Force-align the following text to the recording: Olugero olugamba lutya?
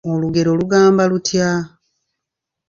Olugero 0.11 0.49
olugamba 0.55 1.03
lutya? 1.11 1.49